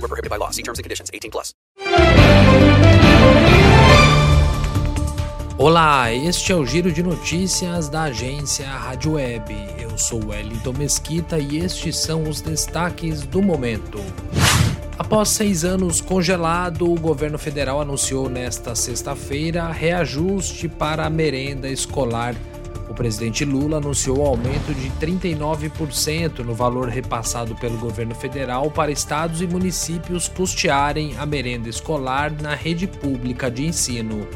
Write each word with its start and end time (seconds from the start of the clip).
Void 0.00 0.02
were 0.02 0.08
prohibited 0.08 0.30
by 0.30 0.36
law. 0.36 0.50
See 0.50 0.62
terms 0.62 0.78
and 0.78 0.84
conditions. 0.84 1.10
18 1.12 1.30
plus. 1.30 1.54
Olá, 5.58 6.10
este 6.10 6.52
é 6.52 6.56
o 6.56 6.64
Giro 6.64 6.90
de 6.90 7.02
Notícias 7.02 7.90
da 7.90 8.04
agência 8.04 8.66
Rádio 8.66 9.12
Web. 9.12 9.54
Eu 9.78 9.98
sou 9.98 10.18
Wellington 10.26 10.72
Mesquita 10.72 11.38
e 11.38 11.58
estes 11.58 11.98
são 11.98 12.22
os 12.22 12.40
destaques 12.40 13.26
do 13.26 13.42
momento. 13.42 13.98
Após 14.98 15.28
seis 15.28 15.62
anos 15.62 16.00
congelado, 16.00 16.90
o 16.90 16.98
governo 16.98 17.38
federal 17.38 17.78
anunciou 17.80 18.30
nesta 18.30 18.74
sexta-feira 18.74 19.70
reajuste 19.70 20.66
para 20.66 21.04
a 21.04 21.10
merenda 21.10 21.68
escolar. 21.68 22.34
O 22.90 22.94
presidente 22.94 23.44
Lula 23.44 23.76
anunciou 23.76 24.18
o 24.18 24.26
aumento 24.26 24.74
de 24.74 24.90
39% 25.00 26.40
no 26.40 26.52
valor 26.52 26.88
repassado 26.88 27.54
pelo 27.54 27.78
governo 27.78 28.16
federal 28.16 28.68
para 28.68 28.90
estados 28.90 29.40
e 29.40 29.46
municípios 29.46 30.26
custearem 30.26 31.16
a 31.16 31.24
merenda 31.24 31.68
escolar 31.68 32.32
na 32.42 32.52
rede 32.56 32.88
pública 32.88 33.48
de 33.48 33.64
ensino. 33.64 34.26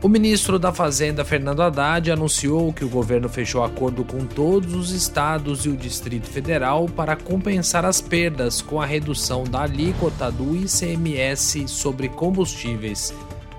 O 0.00 0.08
ministro 0.08 0.56
da 0.56 0.72
Fazenda, 0.72 1.24
Fernando 1.24 1.62
Haddad, 1.62 2.12
anunciou 2.12 2.72
que 2.72 2.84
o 2.84 2.88
governo 2.88 3.28
fechou 3.28 3.64
acordo 3.64 4.04
com 4.04 4.24
todos 4.24 4.72
os 4.72 4.92
estados 4.92 5.66
e 5.66 5.68
o 5.68 5.76
Distrito 5.76 6.28
Federal 6.28 6.86
para 6.86 7.16
compensar 7.16 7.84
as 7.84 8.00
perdas 8.00 8.62
com 8.62 8.80
a 8.80 8.86
redução 8.86 9.42
da 9.42 9.62
alíquota 9.62 10.30
do 10.30 10.54
ICMS 10.54 11.66
sobre 11.66 12.08
combustíveis. 12.08 13.12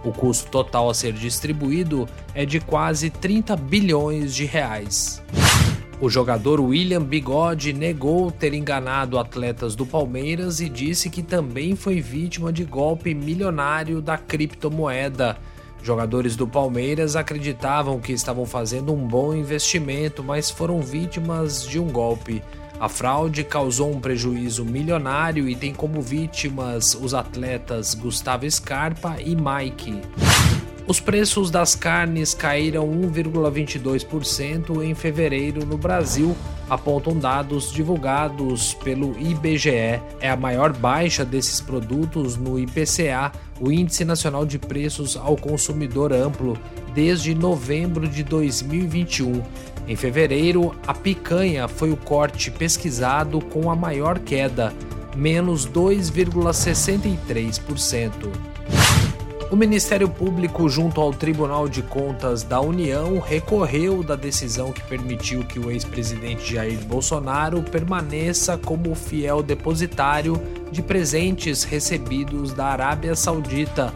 O 0.06 0.12
custo 0.12 0.52
total 0.52 0.88
a 0.88 0.94
ser 0.94 1.14
distribuído 1.14 2.08
é 2.36 2.46
de 2.46 2.60
quase 2.60 3.10
30 3.10 3.56
bilhões 3.56 4.36
de 4.36 4.46
reais. 4.46 5.20
O 6.00 6.10
jogador 6.10 6.60
William 6.60 7.02
Bigode 7.02 7.74
negou 7.74 8.30
ter 8.30 8.54
enganado 8.54 9.18
atletas 9.18 9.76
do 9.76 9.84
Palmeiras 9.84 10.60
e 10.60 10.70
disse 10.70 11.10
que 11.10 11.24
também 11.24 11.76
foi 11.76 12.02
vítima 12.02 12.54
de 12.54 12.64
golpe 12.64 13.16
milionário 13.16 14.00
da 14.00 14.16
criptomoeda. 14.16 15.38
Jogadores 15.82 16.36
do 16.36 16.48
Palmeiras 16.48 17.16
acreditavam 17.16 18.00
que 18.00 18.12
estavam 18.12 18.46
fazendo 18.46 18.94
um 18.94 19.08
bom 19.08 19.34
investimento, 19.34 20.24
mas 20.24 20.52
foram 20.52 20.82
vítimas 20.82 21.66
de 21.68 21.80
um 21.80 21.88
golpe. 21.88 22.44
A 22.80 22.90
fraude 22.90 23.44
causou 23.44 23.92
um 23.92 24.00
prejuízo 24.00 24.66
milionário 24.66 25.48
e 25.48 25.56
tem 25.56 25.74
como 25.74 26.02
vítimas 26.02 26.94
os 26.94 27.14
atletas 27.14 27.94
Gustavo 27.94 28.50
Scarpa 28.50 29.18
e 29.20 29.36
Mike. 29.36 30.02
Os 30.88 31.00
preços 31.00 31.50
das 31.50 31.74
carnes 31.74 32.36
caíram 32.36 32.88
1,22% 32.88 34.84
em 34.84 34.94
fevereiro 34.94 35.66
no 35.66 35.80
Brasil, 35.80 36.38
apontam 36.70 37.18
dados 37.18 37.72
divulgados 37.72 38.76
pelo 38.76 39.20
IBGE. 39.20 40.00
É 40.22 40.30
a 40.30 40.38
maior 40.38 40.72
baixa 40.72 41.26
desses 41.26 41.60
produtos 41.60 42.38
no 42.38 42.60
IPCA, 42.60 43.32
o 43.60 43.72
Índice 43.72 44.06
Nacional 44.06 44.46
de 44.46 44.60
Preços 44.60 45.18
ao 45.18 45.36
Consumidor 45.36 46.14
Amplo, 46.14 46.56
desde 46.94 47.34
novembro 47.34 48.08
de 48.08 48.24
2021. 48.24 49.42
Em 49.88 49.96
fevereiro, 49.96 50.76
a 50.86 50.94
picanha 50.94 51.68
foi 51.68 51.92
o 51.92 51.98
corte 51.98 52.52
pesquisado 52.52 53.42
com 53.42 53.72
a 53.72 53.76
maior 53.76 54.20
queda, 54.20 54.72
menos 55.16 55.68
2,63%. 55.68 58.55
O 59.56 59.58
Ministério 59.58 60.10
Público, 60.10 60.68
junto 60.68 61.00
ao 61.00 61.14
Tribunal 61.14 61.70
de 61.70 61.82
Contas 61.82 62.44
da 62.44 62.60
União, 62.60 63.20
recorreu 63.20 64.04
da 64.04 64.14
decisão 64.14 64.74
que 64.74 64.82
permitiu 64.82 65.46
que 65.46 65.58
o 65.58 65.72
ex-presidente 65.72 66.54
Jair 66.54 66.78
Bolsonaro 66.80 67.64
permaneça 67.64 68.58
como 68.58 68.94
fiel 68.94 69.42
depositário 69.42 70.38
de 70.74 70.82
presentes 70.82 71.64
recebidos 71.64 72.52
da 72.52 72.66
Arábia 72.66 73.16
Saudita. 73.16 73.94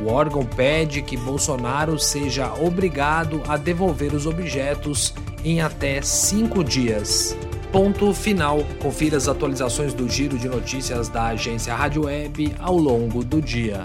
O 0.00 0.06
órgão 0.06 0.46
pede 0.46 1.02
que 1.02 1.18
Bolsonaro 1.18 1.98
seja 1.98 2.50
obrigado 2.54 3.42
a 3.46 3.58
devolver 3.58 4.14
os 4.14 4.24
objetos 4.24 5.12
em 5.44 5.60
até 5.60 6.00
cinco 6.00 6.64
dias. 6.64 7.36
Ponto 7.70 8.14
final. 8.14 8.64
Confira 8.80 9.18
as 9.18 9.28
atualizações 9.28 9.92
do 9.92 10.08
giro 10.08 10.38
de 10.38 10.48
notícias 10.48 11.10
da 11.10 11.24
agência 11.24 11.74
Rádio 11.74 12.06
Web 12.06 12.54
ao 12.58 12.78
longo 12.78 13.22
do 13.22 13.42
dia. 13.42 13.84